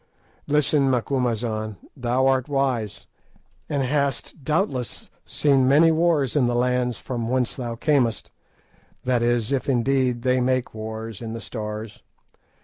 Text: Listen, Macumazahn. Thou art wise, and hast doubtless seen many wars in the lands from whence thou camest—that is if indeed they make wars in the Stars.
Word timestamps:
Listen, 0.47 0.89
Macumazahn. 0.89 1.77
Thou 1.95 2.25
art 2.25 2.49
wise, 2.49 3.05
and 3.69 3.83
hast 3.83 4.43
doubtless 4.43 5.11
seen 5.27 5.67
many 5.67 5.91
wars 5.91 6.35
in 6.35 6.47
the 6.47 6.55
lands 6.55 6.97
from 6.97 7.29
whence 7.29 7.55
thou 7.55 7.75
camest—that 7.75 9.21
is 9.21 9.51
if 9.51 9.69
indeed 9.69 10.23
they 10.23 10.41
make 10.41 10.73
wars 10.73 11.21
in 11.21 11.33
the 11.33 11.39
Stars. 11.39 12.01